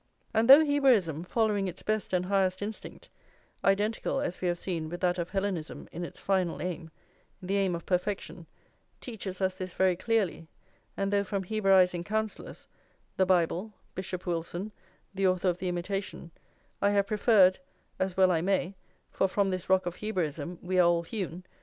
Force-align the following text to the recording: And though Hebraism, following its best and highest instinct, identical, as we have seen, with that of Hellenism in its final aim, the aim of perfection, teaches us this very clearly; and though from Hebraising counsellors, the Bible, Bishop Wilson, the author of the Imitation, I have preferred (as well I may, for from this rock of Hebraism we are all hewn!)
And 0.33 0.49
though 0.49 0.65
Hebraism, 0.65 1.25
following 1.25 1.67
its 1.67 1.83
best 1.83 2.11
and 2.11 2.25
highest 2.25 2.63
instinct, 2.63 3.07
identical, 3.63 4.19
as 4.19 4.41
we 4.41 4.47
have 4.47 4.57
seen, 4.57 4.89
with 4.89 4.99
that 5.01 5.19
of 5.19 5.29
Hellenism 5.29 5.87
in 5.91 6.03
its 6.03 6.19
final 6.19 6.59
aim, 6.59 6.89
the 7.39 7.57
aim 7.57 7.75
of 7.75 7.85
perfection, 7.85 8.47
teaches 8.99 9.41
us 9.41 9.53
this 9.59 9.75
very 9.75 9.95
clearly; 9.95 10.47
and 10.97 11.13
though 11.13 11.23
from 11.23 11.43
Hebraising 11.43 12.03
counsellors, 12.03 12.67
the 13.17 13.27
Bible, 13.27 13.73
Bishop 13.93 14.25
Wilson, 14.25 14.71
the 15.13 15.27
author 15.27 15.49
of 15.49 15.59
the 15.59 15.69
Imitation, 15.69 16.31
I 16.81 16.89
have 16.89 17.05
preferred 17.05 17.59
(as 17.99 18.17
well 18.17 18.31
I 18.31 18.41
may, 18.41 18.73
for 19.11 19.27
from 19.27 19.51
this 19.51 19.69
rock 19.69 19.85
of 19.85 19.97
Hebraism 19.97 20.57
we 20.63 20.79
are 20.79 20.87
all 20.87 21.03
hewn!) 21.03 21.43